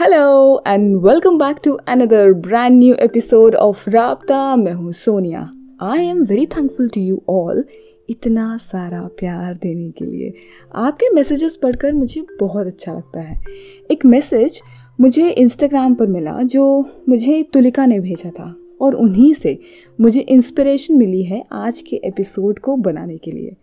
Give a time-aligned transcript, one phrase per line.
[0.00, 5.40] Hello and welcome back to another brand new episode of Rabta मैं हूँ Sonia.
[5.82, 7.64] I am very thankful to you all
[8.10, 10.32] इतना सारा प्यार देने के लिए।
[10.74, 13.44] आपके मैसेजेस पढ़कर मुझे बहुत अच्छा लगता है।
[13.90, 14.60] एक मैसेज
[15.00, 19.58] मुझे इंस्टाग्राम पर मिला जो मुझे तुलिका ने भेजा था और उन्हीं से
[20.00, 23.56] मुझे इंस्पिरेशन मिली है आज के एपिसोड को बनाने के लिए।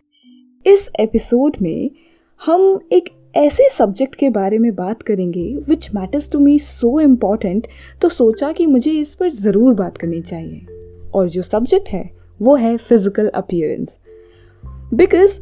[0.66, 1.90] इस एपिसोड में
[2.45, 7.67] हम एक ऐसे सब्जेक्ट के बारे में बात करेंगे which matters to me so important
[8.02, 10.66] तो सोचा कि मुझे इस पर ज़रूर बात करनी चाहिए।
[11.13, 13.98] और जो सब्जेक्ट है, वो है physical appearance
[14.93, 15.40] because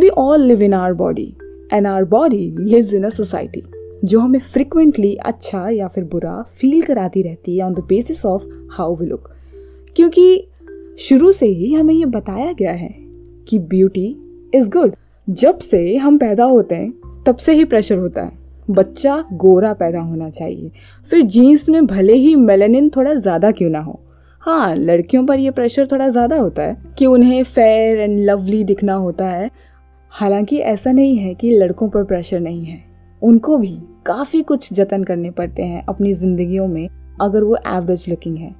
[0.00, 1.34] we all live in our body
[1.72, 3.62] and our body lives in a society
[4.04, 8.42] जो हमें फ्रिक्वेंटली अच्छा या फिर बुरा फील कराती रहती है on the basis of
[8.70, 9.30] how we look
[9.96, 10.46] क्योंकि
[10.98, 12.94] शुरू से ही हमें ये बताया गया है
[13.48, 14.16] कि ब्यूटी
[14.54, 14.94] इज़ गुड
[15.30, 20.00] जब से हम पैदा होते हैं तब से ही प्रेशर होता है। बच्चा गोरा पैदा
[20.00, 20.70] होना चाहिए।
[21.08, 23.98] फिर जीन्स में भले ही मेलेनिन थोड़ा ज़्यादा क्यों ना हो।
[24.42, 28.94] हाँ लड़कियों पर यह प्रेशर थोड़ा ज़्यादा होता है कि उन्हें फेयर एंड लवली दिखना
[28.94, 29.50] होता है।
[30.12, 32.82] हालाँकि ऐसा नहीं है कि लड़कों पर प्रेशर नहीं है।
[33.22, 36.88] उनको भी काफ़ी कुछ जतन करने पड़ते हैं अपनी ज़िंदगियों में,
[37.20, 38.54] अगर वो एवरेज लुकिंग है।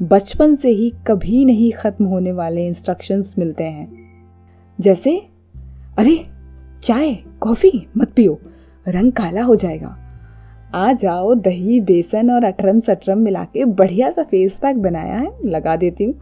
[0.00, 3.88] बचपन से ही कभी नहीं ख़त्म होने वाले इंस्ट्रक्शंस मिलते हैं।
[4.78, 5.16] जैसे,
[5.98, 6.24] अरे
[6.82, 8.38] चाय, कॉफ़ी, मत पियो।
[8.88, 9.96] रंग काला हो जाएगा।
[10.74, 15.30] आ जाओ, दही, बेसन और अटरम सटरम मिला के बढ़िया सा फेस पैक बनाया है,
[15.44, 16.14] लगा देती हूँ।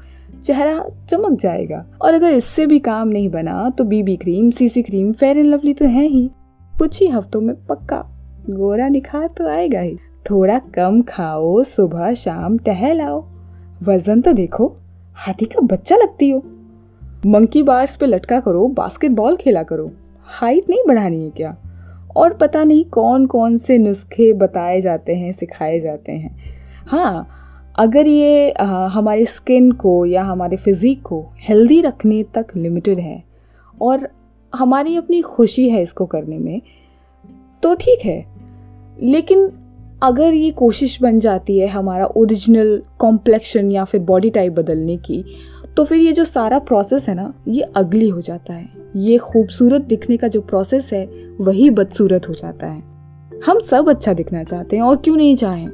[0.42, 5.12] चेहरा चमक जाएगा। और अगर इससे भी काम नहीं बना तो BB cream CC cream
[5.12, 6.30] Fair and Lovely तो है ही।
[6.78, 8.04] कुछ ही हफ्तों में पक्का
[8.50, 9.96] गोरा निखार तो आएगा ही।
[10.30, 13.24] थोड़ा कम खाओ, सुबह शाम टहल आओ
[13.82, 14.76] वज़न तो देखो,
[15.16, 16.42] हाथी का बच्चा लगती हो।
[17.26, 19.90] मंकी बार्स पे लटका करो, बास्केटबॉल खेला करो।
[20.28, 21.56] हाइट नहीं बढ़ानी है क्या?
[22.16, 26.36] और पता नहीं कौन कौन से नुस्खे बताए जाते हैं, सिखाए जाते हैं।
[26.86, 27.28] हाँ
[27.78, 33.22] अगर ये हमारी स्किन को या हमारे फिज़िक को हेल्दी रखने तक लिमिटेड है
[33.82, 34.08] और
[34.52, 36.60] हमारी अपनी खुशी है इसको करने में
[37.62, 38.24] तो ठीक है।
[39.00, 39.50] लेकिन
[40.02, 45.24] अगर ये कोशिश बन जाती है हमारा ओरिजिनल कॉम्प्लेक्शन या फिर बॉडी टाइप बदलने की
[45.76, 49.82] तो फिर ये जो सारा प्रोसेस है ना, ये अगली हो जाता है। ये खूबसूरत
[49.82, 51.06] दिखने का जो प्रोसेस है,
[51.40, 52.82] वही बदसूरत हो जाता है।
[53.46, 55.68] हम सब अच्छा दिखना चाहते हैं और क्यों नहीं चाहें?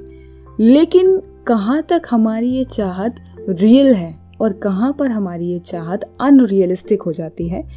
[0.60, 3.16] लेकिन कहाँ तक हमारी ये चाहत
[3.48, 7.68] रियल है और कहाँ पर हमारी ये चाहत अनरियलिस्टिक हो जाती है,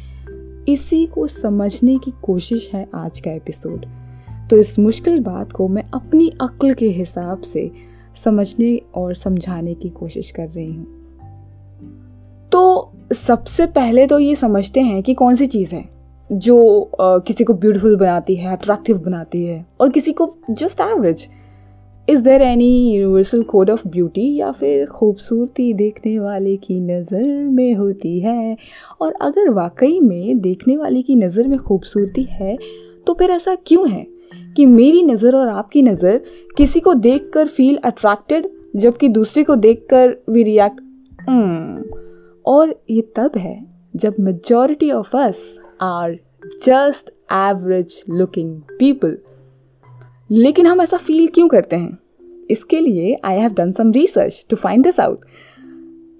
[0.68, 3.86] इसी को समझने की कोशिश है आज का एपिसोड
[4.50, 7.70] तो इस मुश्किल बात को मैं अपनी अक्ल के हिसाब से
[8.24, 10.95] समझने और समझाने की कोशिश कर रही हूँ।
[12.52, 15.88] तो सबसे पहले तो ये समझते हैं कि कौन सी चीज़ है
[16.32, 21.28] जो uh, किसी को ब्यूटीफुल बनाती है अट्रैक्टिव बनाती है और किसी को just average
[22.08, 27.74] is there any universal code of beauty या फिर खूबसूरती देखने वाले की नज़र में
[27.74, 28.56] होती है?
[29.00, 32.58] और अगर वाकई में देखने वाले की नज़र में खूबसूरती है
[33.06, 34.06] तो फिर ऐसा क्यों है
[34.56, 36.20] कि मेरी नज़र और आपकी नज़र
[36.56, 40.80] किसी को देखकर फील अट्रैक्टेड जबकि दूसरे को देखकर वी रिएक्ट
[42.46, 46.14] और ये तब है जब majority of us are
[46.66, 49.18] just average looking people
[50.30, 51.98] लेकिन हम ऐसा फील क्यों करते हैं?
[52.50, 55.20] इसके लिए I have done some research to find this out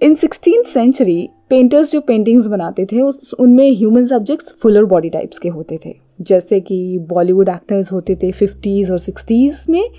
[0.02, 5.38] in sixteen century painters जो पेंटिंग्स बनाते थे, उस, उनमें human subjects fuller body types
[5.38, 5.94] के होते थे.
[6.20, 9.90] जैसे कि बॉलीवुड एक्टर्स होते थे फिफ्टीज़ और सिक्सटीज़ में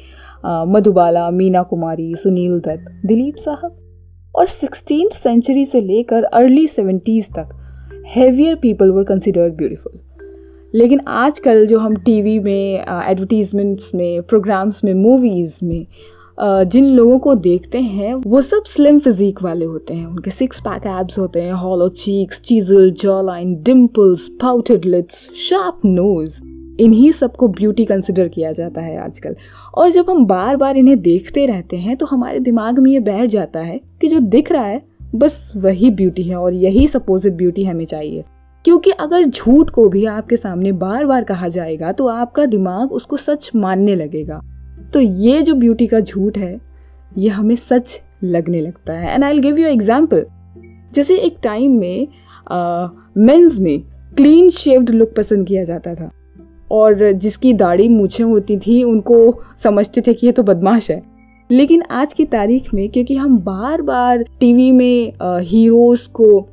[0.45, 3.86] मधुबाला मीना कुमारी सुनील दत्त, दिलीप साहब।
[4.37, 7.49] और सिक्सटीन सेंचुरी से लेकर अर्ली सेवेंटीज़ तक
[8.07, 9.99] heavier people were considered beautiful
[10.75, 15.85] लेकिन आजकल जो हम टीवी में एडवर्टीजमेंट्स में प्रोग्राम्स में मूवीज़ में
[16.39, 20.85] जिन लोगों को देखते हैं, वो सब स्लिम फिजिक वाले होते हैं। उनके सिक्स पैक
[20.87, 26.39] एब्स होते हैं hollow cheeks chiseled jaw line dimples pouted lips sharp nose
[26.79, 29.35] इन्हीं सबको ब्यूटी कंसिडर किया जाता है आजकल।
[29.73, 33.29] और जब हम बार बार इन्हें देखते रहते हैं तो हमारे दिमाग में ये बैठ
[33.29, 34.81] जाता है कि जो दिख रहा है,
[35.15, 38.23] बस वही ब्यूटी है और यही सपोजिट ब्यूटी हमें चाहिए।
[38.65, 43.17] क्योंकि अगर झूठ को भी आपके सामने बार बार कहा जाएगा तो आपका दिमाग उसको
[43.17, 44.41] सच मानने लगेगा।
[44.93, 46.59] तो ये जो ब्यूटी का झूठ है,
[47.11, 50.25] ये हमें सच लगने लगता है। And I give you example
[50.93, 52.07] जैसे एक टाइम में
[53.17, 53.79] मेंस में
[54.17, 56.09] क्लीन शेव्ड लुक पसंद किया जाता था।
[56.71, 61.01] और जिसकी दाढ़ी मूछें होती थी, उनको समझते थे कि ये तो बदमाश है।
[61.49, 66.47] लेकिन आज की तारीख में, क्योंकि हम बार बार टीवी में हीरोज को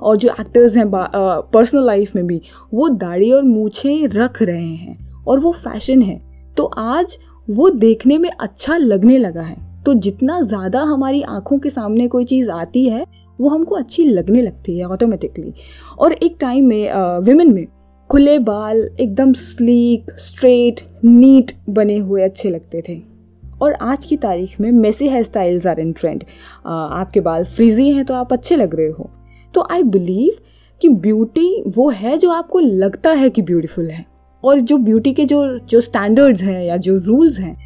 [0.00, 2.40] और जो एक्टर्स हैं पर्सनल लाइफ में भी,
[2.74, 6.20] वो दाढ़ी और मूछें रख रहे हैं और वो फ़ैशन है।
[6.56, 7.18] तो आज
[7.48, 12.24] वो देखने में अच्छा लगने लगा है। तो जितना ज़्यादा हमारी आँखों के सामने कोई
[12.24, 13.04] चीज़ आती है,
[13.38, 15.52] वो हमको अच्छी लगने लगती है ऑटोमेटिकली
[15.98, 17.66] और एक टाइम में विमेन में
[18.10, 22.96] खुले बाल एकदम स्लीक स्ट्रेट नीट बने हुए अच्छे लगते थे।
[23.62, 26.24] और आज की तारीख में messy hair styles are in trend
[26.66, 29.08] आपके बाल फ्रीजी हैं तो आप अच्छे लग रहे हो।
[29.54, 30.40] तो आई बिलीव
[30.80, 34.04] कि ब्यूटी वो है जो आपको लगता है कि ब्यूटीफुल है।
[34.44, 37.56] और जो ब्यूटी के जो जो स्टैंडर्ड्स हैं या जो रूल्स हैं,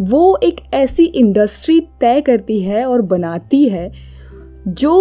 [0.00, 3.90] वो एक ऐसी इंडस्ट्री तय करती है और बनाती है
[4.68, 4.94] जो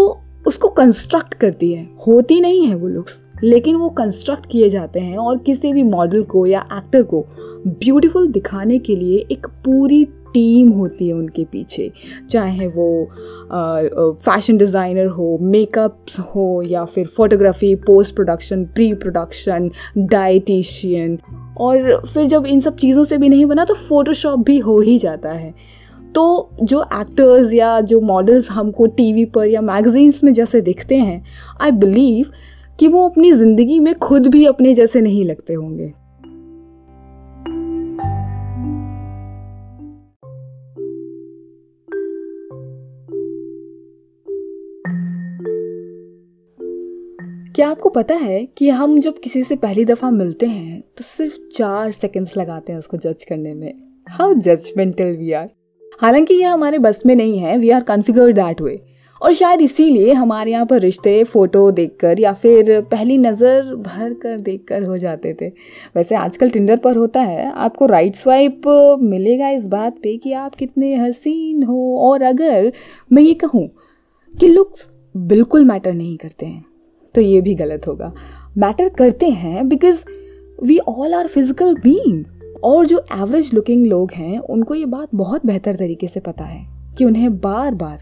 [0.48, 5.18] उसको कंस्ट्रक्ट करती है। होती नहीं है वो लुक्स लेकिन वो कंस्ट्रक्ट किए जाते हैं
[5.18, 7.25] और किसी भी मॉडल को या एक्टर को
[7.68, 10.04] ब्यूटीफुल दिखाने के लिए एक पूरी
[10.34, 11.92] टीम होती है उनके पीछे।
[12.30, 13.06] चाहे वो
[14.25, 21.18] फ़ैशन डिज़ाइनर हो मेकअप्स हो या फिर photography post production pre production dietitian
[21.57, 24.98] और फिर जब इन सब चीज़ों से भी नहीं बना तो फोटोशॉप भी हो ही
[25.00, 25.54] जाता है।
[26.16, 31.24] तो जो एक्टर्स या जो मॉडल्स हमको टीवी पर या मैगजीन्स में जैसे दिखते हैं
[31.62, 32.31] आई बिलीव
[32.80, 35.94] कि वो अपनी ज़िंदगी में खुद भी अपने जैसे नहीं लगते होंगे।
[47.56, 51.38] क्या आपको पता है कि हम जब किसी से पहली दफ़ा मिलते हैं तो सिर्फ़
[51.54, 53.74] चार सेकंड्स लगाते हैं उसको जज करने में।
[54.10, 55.50] हाउ जजमेंटल वी आर
[56.02, 58.80] हालाँकि ये हमारे बस में नहीं है we are configured that way
[59.22, 64.38] और शायद इसीलिए हमारे यहाँ पर रिश्ते, फ़ोटो देखकर या फिर पहली नज़र भर कर
[64.40, 65.48] देख कर हो जाते थे।
[65.96, 68.68] वैसे आजकल टिंडर पर होता है। आपको राइट स्वाइप
[69.02, 72.72] मिलेगा इस बात पे कि आप कितने हसीन हो और अगर
[73.12, 73.68] मैं ये कहूँ
[74.36, 76.66] कि लुक्स बिल्कुल मैटर नहीं करते हैं
[77.16, 78.14] तो ये भी गलत होगा।
[78.58, 80.04] मैटर करते हैं because
[80.60, 82.24] we all are physical being
[82.64, 86.66] और जो एवरेज लुकिंग लोग हैं, उनको ये बात बहुत बेहतर तरीके से पता है
[86.98, 88.00] कि उन्हें बार बार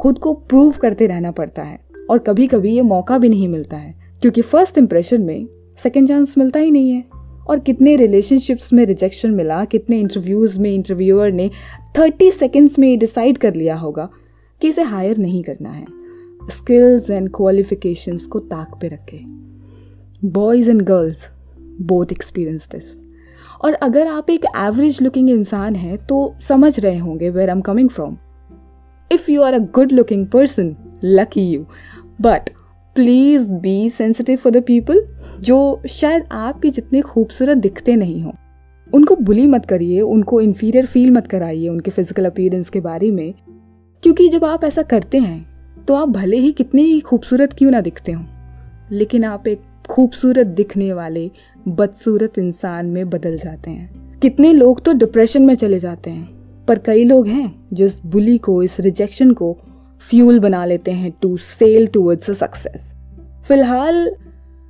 [0.00, 1.78] खुद को प्रूव करते रहना पड़ता है
[2.10, 5.46] और कभी कभी ये मौका भी नहीं मिलता है, क्योंकि फ़र्स्ट इंप्रेशन में
[5.82, 7.04] सेकेंड चांस मिलता ही नहीं है।
[7.48, 11.50] और कितने रिलेशनशिप्स में रिजेक्शन मिला, कितने इंटरव्यूज़ में इंटरव्यूअर ने
[11.98, 14.08] थर्टी सेकेंड्स में डिसाइड कर लिया होगा
[14.60, 15.84] कि इसे हायर नहीं करना है।
[16.50, 19.20] स्किल्स एंड क्वालिफिकेशंस को ताक पे रखे।
[20.24, 21.26] Boys and girls
[21.80, 22.96] both experience this
[23.62, 27.88] और अगर आप एक एवरेज लुकिंग इंसान हैं तो समझ रहे होंगे where am coming
[27.90, 28.16] from
[29.10, 30.74] if you are a good looking person
[31.04, 31.64] lucky you
[32.20, 32.50] but
[32.96, 35.02] please be sensitive for the people
[35.40, 35.58] जो
[35.88, 38.32] शायद आपके जितने खूबसूरत दिखते नहीं हों।
[38.86, 43.34] उनको बुली मत करिए, उनको इन्फीरियर फील मत कराइए उनके फ़िज़िकल अपीयरेंस के बारे में।
[44.02, 47.80] क्योंकि जब आप ऐसा करते हैं तो आप भले ही कितने ही खूबसूरत क्यों ना
[47.80, 48.24] दिखते हों,
[48.92, 49.60] लेकिन आप एक
[49.90, 51.30] खूबसूरत दिखने वाले,
[51.68, 56.37] बदसूरत इंसान में बदल जाते हैं। कितने लोग तो डिप्रेशन में चले जाते हैं।
[56.68, 59.56] पर कई लोग हैं जो इस बुली को, इस रिजेक्शन को
[60.02, 62.92] फ्यूल बना लेते हैं to sail towards a success
[63.48, 64.08] फ़िलहाल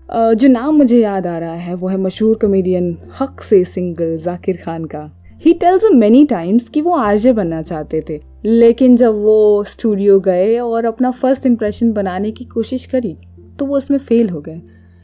[0.09, 4.56] जो नाम मुझे याद आ रहा है, वो है मशहूर कॉमेडियन हक से सिंगल जाकिर
[4.56, 5.11] खान का।
[5.43, 10.59] ही टेल्स मैनी टाइम्स कि वो आरजे बनना चाहते थे, लेकिन जब वो स्टूडियो गए
[10.59, 13.17] और अपना फ़र्स्ट इम्प्रेशन बनाने की कोशिश करी
[13.59, 14.61] तो वो उसमें फेल हो गए।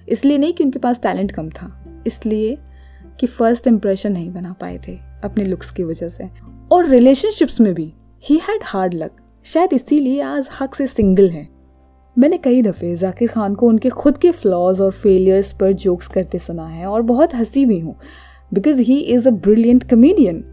[0.09, 1.71] इसलिए नहीं कि उनके पास टैलेंट कम था,
[2.07, 2.57] इसलिए
[3.21, 6.25] कि फ़र्स्ट इम्प्रेशन नहीं बना पाए थे अपने लुक्स की वजह से।
[6.73, 7.93] और रिलेशनशिप्स में भी
[8.25, 9.11] ही हैड हार्ड लक
[9.45, 11.49] शायद इसीलिए आज हक से सिंगल है।
[12.19, 16.39] मैंने कई दफ़े जाकिर खान को उनके खुद के फ्लॉज और फेलियर्स पर जोक्स करते
[16.39, 17.97] सुना है और बहुत हँसी भी हूँ
[18.55, 20.45] because he is a brilliant comedian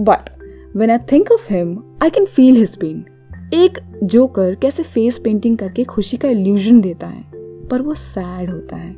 [0.00, 0.30] but
[0.76, 3.04] when I think of him I can feel his pain
[3.54, 7.24] एक जोकर कैसे फेस पेंटिंग करके खुशी का इल्यूजन देता है,
[7.68, 8.96] पर वो सैड होता है।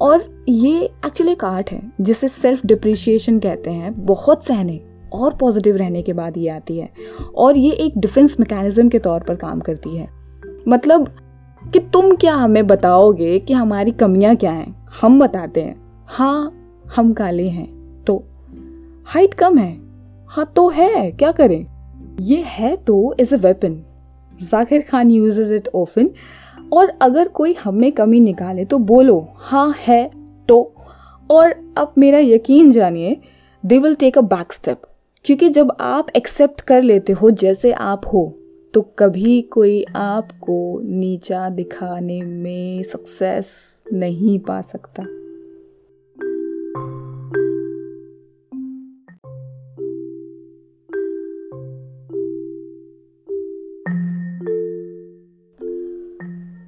[0.00, 4.80] और ये एक्चुअली एक आर्ट है, जिसे सेल्फ डिप्रिशिएशन कहते हैं, बहुत सहने।
[5.14, 6.90] और पॉजिटिव रहने के बाद ये आती है।
[7.34, 10.08] और ये एक डिफेंस मैकेनिज्म के तौर पर काम करती है।
[10.68, 11.08] मतलब
[11.62, 14.88] कि तुम क्या हमें बताओगे कि हमारी कमियाँ क्या हैं?
[15.00, 16.52] हम बताते हैं। हाँ
[16.96, 17.66] हम काले हैं।
[18.04, 18.22] तो
[19.06, 19.72] हाइट कम है।
[20.30, 21.66] हाँ तो है। क्या करें?
[22.20, 23.82] ये है तो is a weapon
[24.42, 26.10] Zakir Khan uses it often
[26.72, 30.10] और अगर कोई हमें कमी निकाले तो बोलो हाँ है
[30.48, 30.74] तो।
[31.30, 33.20] और अब मेरा यकीन जानिए
[33.64, 34.82] they will take a back step
[35.24, 38.36] क्योंकि जब आप एक्सेप्ट कर लेते हो जैसे आप हो
[38.74, 43.50] तो कभी कोई आपको नीचा दिखाने में सक्सेस
[43.92, 45.02] नहीं पा सकता।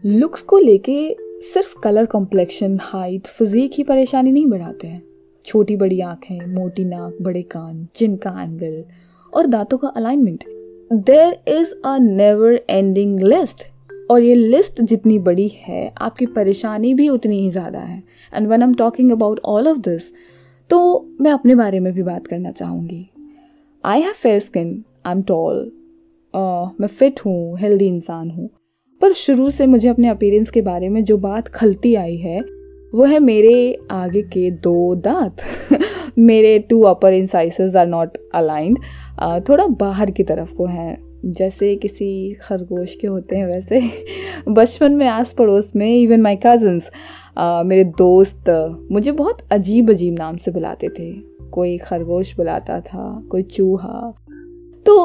[0.08, 5.15] लुक्स को लेके सिर्फ़ कलर कॉम्प्लेक्शन हाइट फिजिक ही परेशानी नहीं बढ़ाते हैं।
[5.46, 8.84] छोटी बड़ी आँखें, मोटी नाक, बड़े कान चिन का एंगल
[9.32, 10.44] और दांतों का alignment
[10.92, 13.62] there is a never ending list
[14.10, 18.62] और ये लिस्ट जितनी बड़ी है, आपकी परेशानी भी उतनी ही ज़्यादा है। And when
[18.62, 20.12] am talking about all of this
[20.70, 23.06] तो मैं अपने बारे में भी बात करना चाहूँगी।
[23.84, 25.70] I have fair skin I am tall
[26.80, 28.48] मैं फिट हूँ हेल्दी इंसान हूँ।
[29.00, 32.40] पर शुरू से मुझे अपने अपीरेंस के बारे में जो बात खलती आई है
[32.96, 35.36] वो है मेरे आगे के दो दांत।
[36.18, 38.78] मेरे two upper incisors are not aligned
[39.48, 43.82] थोड़ा बाहर की तरफ़ को हैं। जैसे किसी खरगोश के होते हैं वैसे।
[44.48, 46.90] बचपन में आस पड़ोस में इवन माई कज़न्स
[47.38, 48.44] मेरे दोस्त,
[48.92, 51.12] मुझे बहुत अजीब अजीब नाम से बुलाते थे।
[51.50, 54.14] कोई खरगोश बुलाता था, कोई चूहा।
[54.86, 54.96] तो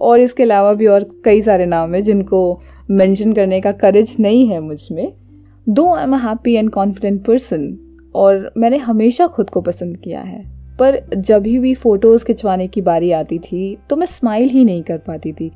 [0.00, 4.46] और इसके अलावा भी और कई सारे नाम हैं जिनको मेंशन करने का करेज नहीं
[4.46, 5.19] है मुझमें।
[5.68, 7.76] Though I am a happy and confident person
[8.14, 10.42] और मैंने हमेशा खुद को पसंद किया है।
[10.78, 14.98] पर जब भी फ़ोटोज़ खिंचवाने की बारी आती थी तो मैं स्माइल ही नहीं कर
[14.98, 15.50] पाती थी।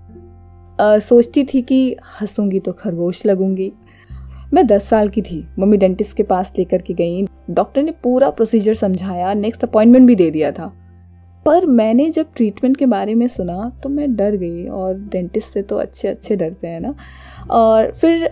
[0.80, 3.72] आ, सोचती थी कि हंसूँगी तो खरगोश लगूँगी।
[4.54, 8.30] मैं दस साल की थी मम्मी डेंटिस्ट के पास लेकर के गई। डॉक्टर ने पूरा
[8.30, 10.72] प्रोसीजर समझाया नेक्स्ट अपॉइंटमेंट भी दे दिया था।
[11.46, 15.62] पर मैंने जब ट्रीटमेंट के बारे में सुना तो मैं डर गई और डेंटिस्ट से
[15.62, 16.94] तो अच्छे अच्छे डरते हैं ना।
[17.50, 18.30] और फिर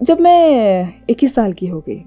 [0.00, 1.98] जब मैं इक्कीस साल की हो गई,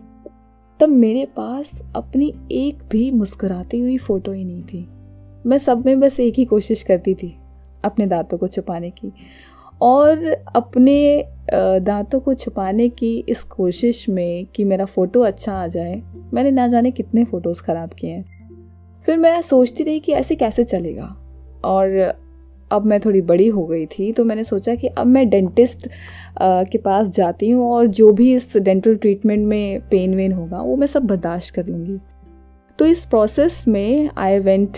[0.79, 4.87] तब मेरे पास अपनी एक भी मुस्कुराती हुई फ़ोटो ही नहीं थी।
[5.45, 7.33] मैं सब में बस एक ही कोशिश करती थी,
[7.85, 9.11] अपने दांतों को छुपाने की
[9.81, 16.01] और अपने दांतों को छुपाने की इस कोशिश में कि मेरा फ़ोटो अच्छा आ जाए।
[16.33, 20.63] मैंने ना जाने कितने फ़ोटोज़ ख़राब किए हैं। फिर मैं सोचती रही कि ऐसे कैसे
[20.63, 21.15] चलेगा
[21.65, 22.13] और
[22.73, 25.87] अब मैं थोड़ी बड़ी हो गई थी तो मैंने सोचा कि अब मैं डेंटिस्ट
[26.41, 30.75] के पास जाती हूँ और जो भी इस डेंटल ट्रीटमेंट में पेन वेन होगा, वो
[30.75, 31.99] मैं सब बर्दाश्त कर लूँगी।
[32.79, 34.77] तो इस प्रोसेस में आई वेंट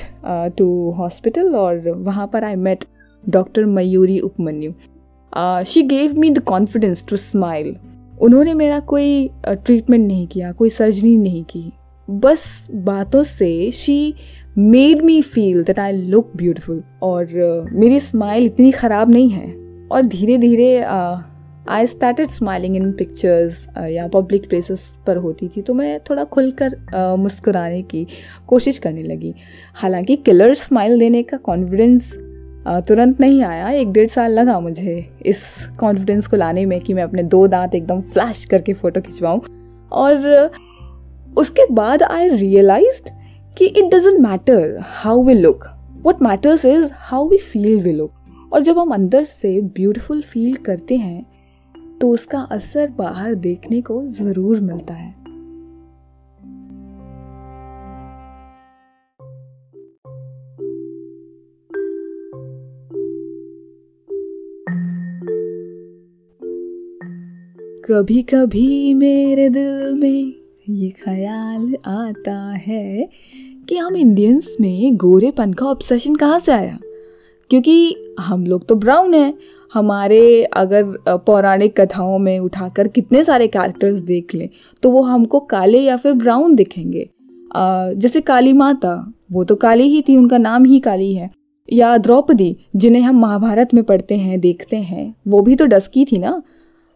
[0.58, 2.84] टू हॉस्पिटल और वहाँ पर I met
[3.24, 4.72] doctor Mayuri Upmanyu.
[5.66, 7.76] She gave me the confidence to smile
[8.18, 11.72] उन्होंने मेरा कोई ट्रीटमेंट नहीं किया, कोई सर्जरी नहीं की।
[12.08, 14.14] बस बातों से she
[14.58, 19.54] made me feel that I look beautiful और uh, मेरी स्माइल इतनी ख़राब नहीं है।
[19.92, 20.78] और धीरे धीरे
[21.70, 26.70] I started smiling in pictures या पब्लिक प्लेसेस पर होती थी तो मैं थोड़ा खुलकर
[26.70, 28.06] uh, मुस्कुराने की
[28.48, 29.34] कोशिश करने लगी।
[29.76, 32.12] हालाँकि किलर स्माइल देने का कॉन्फिडेंस
[32.68, 34.96] uh, तुरंत नहीं आया। एक डेढ़ साल लगा मुझे
[35.26, 35.44] इस
[35.80, 39.42] कॉन्फिडेंस को लाने में कि मैं अपने दो दांत एकदम फ्लैश करके फ़ोटो खिंचवाऊँ।
[39.92, 40.50] और
[41.38, 43.02] उसके बाद आई रियलाइज़
[43.58, 45.64] कि it doesn't matter how we look
[46.06, 50.56] what matters is how we feel we look और जब हम अंदर से ब्यूटिफुल फील
[50.56, 51.26] करते हैं
[52.02, 55.14] तो उसका असर बाहर देखने को ज़रूर मिलता है।
[67.86, 70.34] कभी कभी मेरे दिल में
[70.70, 73.10] ये ख्याल आता है
[73.70, 76.78] कि हम इंडियंस में गोरेपन का ऑब्सेशन कहाँ से आया?
[77.50, 79.34] क्योंकि हम लोग तो ब्राउन हैं।
[79.74, 84.50] हमारे अगर पौराणिक कथाओं में उठाकर कितने सारे कैरेक्टर्स देख लें
[84.84, 87.10] तो वो हमको काले या फिर ब्राउन दिखेंगे।
[87.96, 91.30] जैसे काली माता, वो तो काली ही थी, उनका नाम ही काली है।
[91.74, 96.18] या द्रौपदी, जिन्हें हम महाभारत में पढ़ते हैं, देखते हैं, वो भी तो डस्की थी
[96.18, 96.42] ना?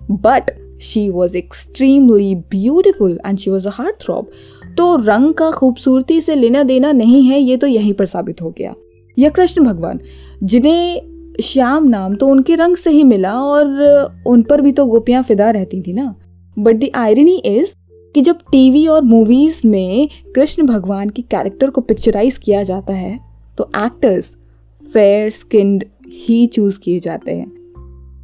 [0.01, 4.29] But she was extremely beautiful and she was a heart throb
[4.79, 8.49] तो रंग का खूबसूरती से लेना देना नहीं है, ये तो यहीं पर साबित हो
[8.49, 8.73] गया।
[9.17, 9.99] या कृष्ण भगवान,
[10.43, 15.23] जिन्हें श्याम नाम तो उनके रंग से ही मिला और उन पर भी तो गोपियाँ
[15.23, 16.15] फिदा रहती थी ना।
[16.57, 17.73] बट द आयरनी इज़
[18.15, 23.19] कि जब टीवी और मूवीज़ में कृष्ण भगवान की कैरेक्टर को पिक्चराइज किया जाता है
[23.57, 24.35] तो एक्टर्स
[24.83, 25.83] फेयर स्किन्ड
[26.17, 27.51] ही चूज़ किए जाते हैं।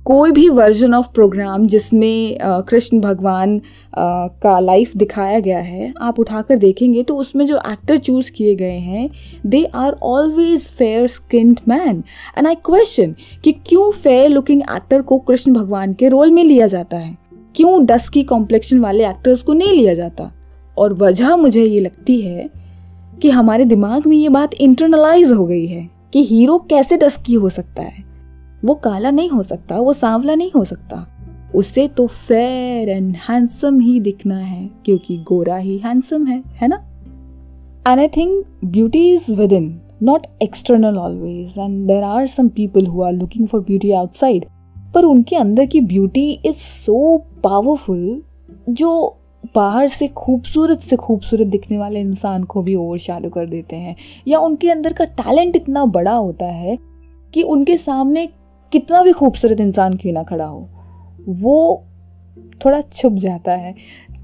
[0.05, 2.37] कोई भी वर्जन ऑफ़ प्रोग्राम जिसमें
[2.69, 3.59] कृष्ण भगवान
[3.97, 8.77] का लाइफ दिखाया गया है, आप उठाकर देखेंगे तो उसमें जो एक्टर चूज़ किए गए
[8.79, 9.09] हैं
[9.45, 12.03] they are always fair skinned man
[12.37, 16.67] and I question कि क्यों फेयर लुकिंग एक्टर को कृष्ण भगवान के रोल में लिया
[16.67, 17.17] जाता है?
[17.55, 20.31] क्यों डस्की कॉम्प्लेक्शन वाले एक्टर्स को नहीं लिया जाता?
[20.77, 22.49] और वजह मुझे ये लगती है
[23.21, 27.49] कि हमारे दिमाग में ये बात इंटरनलाइज हो गई है कि हीरो कैसे डस्की हो
[27.49, 28.14] सकता है।
[28.65, 31.05] वो काला नहीं हो सकता, वो सांवला नहीं हो सकता।
[31.55, 36.75] उसे तो फेयर एंड हैंडसम ही दिखना है, क्योंकि गोरा ही हैंडसम है है ना?
[37.87, 43.01] And I think beauty is within not external always and there are some people who
[43.01, 44.45] are looking for beauty outside
[44.95, 48.21] पर उनके अंदर की ब्यूटी इज़ सो पावरफुल
[48.69, 49.17] जो
[49.55, 53.95] बाहर से खूबसूरत से खूबसूरत दिखने वाले इंसान को भी ओवर शाडो कर देते हैं।
[54.27, 56.77] या उनके अंदर का टैलेंट इतना बड़ा होता है
[57.33, 58.27] कि उनके सामने
[58.71, 60.69] कितना भी खूबसूरत इंसान क्यों ना खड़ा हो
[61.27, 61.83] वो
[62.65, 63.73] थोड़ा छुप जाता है।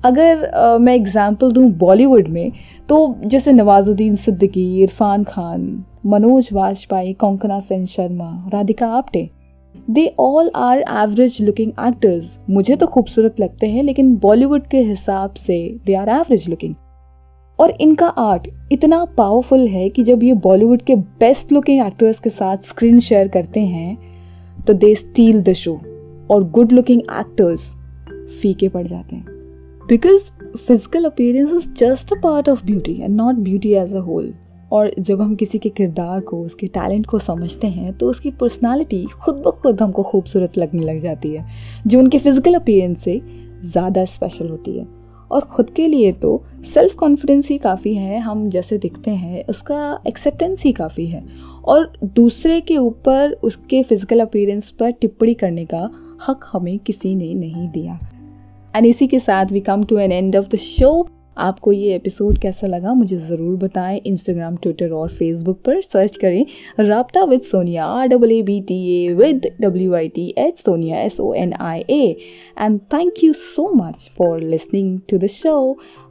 [0.06, 2.52] अगर आ, मैं एग्ज़ाम्पल दूँ बॉलीवुड में
[2.90, 9.30] तो जैसे Nawazuddin Siddiqui Irrfan Khan Manoj Bajpayee Konkona Sen Sharma Radhika Apte
[9.90, 15.34] they all are average looking actors मुझे तो खूबसूरत लगते हैं लेकिन बॉलीवुड के हिसाब
[15.34, 16.76] से दे आर एवरेज लुकिंग
[17.60, 22.30] और इनका आर्ट इतना पावरफुल है कि जब ये बॉलीवुड के बेस्ट लुकिंग एक्टर्स के
[22.30, 24.11] साथ स्क्रीन शेयर करते हैं
[24.68, 25.74] तो दे स्टील द शो
[26.32, 27.74] और गुड लुकिंग एक्टर्स
[28.42, 29.26] फीके पड़ जाते हैं.
[29.88, 34.34] Because physical appearance is just a part of beauty and not beauty as a whole
[34.72, 39.06] और जब हम किसी के किरदार को, उसके टैलेंट को समझते हैं तो उसकी पर्सनालिटी
[39.24, 41.46] खुद ब खुद हमको खूबसूरत लगने लग जाती है,
[41.88, 43.22] जो उनके फ़िज़िकल अपीयरेंस से
[43.64, 44.86] ज़्यादा स्पेशल होती है.
[45.32, 50.00] और ख़ुद के लिए तो सेल्फ कॉन्फिडेंस ही काफ़ी है, हम जैसे दिखते हैं, उसका
[50.08, 51.24] एक्सेप्टेंस ही काफ़ी है।
[51.66, 55.90] और दूसरे के ऊपर उसके फ़िज़िकल अपीयरेंस पर टिप्पणी करने का
[56.28, 58.00] हक हमें किसी ने नहीं दिया।
[58.76, 61.08] एंड इसी के साथ we come to an end of the show
[61.42, 66.46] आपको ये एपिसोड कैसा लगा, मुझे ज़रूर बताएँ इंस्टाग्राम ट्विटर और फेसबुक पर सर्च करें
[66.80, 71.02] Rabta with Sonia R double A B T A with W I T H Sonia
[71.02, 72.16] S O N I A
[72.60, 75.58] and thank you so much for listening to the show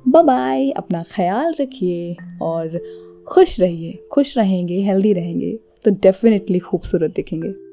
[0.09, 2.81] bye अपना ख्याल रखिए और
[3.29, 7.70] खुश रहिए खुश रहेंगे healthy रहेंगे तो डेफिनेटली खूबसूरत दिखेंगे